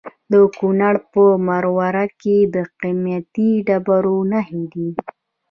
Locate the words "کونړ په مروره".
0.57-2.05